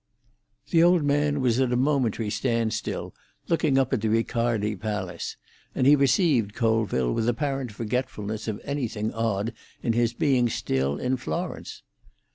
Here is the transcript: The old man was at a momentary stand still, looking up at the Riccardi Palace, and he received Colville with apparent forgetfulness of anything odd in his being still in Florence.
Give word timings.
The 0.71 0.81
old 0.81 1.03
man 1.03 1.41
was 1.41 1.59
at 1.59 1.71
a 1.71 1.75
momentary 1.75 2.31
stand 2.31 2.73
still, 2.73 3.13
looking 3.47 3.77
up 3.77 3.93
at 3.93 4.01
the 4.01 4.09
Riccardi 4.09 4.75
Palace, 4.75 5.37
and 5.75 5.85
he 5.85 5.95
received 5.95 6.55
Colville 6.55 7.13
with 7.13 7.29
apparent 7.29 7.71
forgetfulness 7.71 8.47
of 8.47 8.59
anything 8.63 9.13
odd 9.13 9.53
in 9.83 9.93
his 9.93 10.13
being 10.15 10.49
still 10.49 10.97
in 10.97 11.17
Florence. 11.17 11.83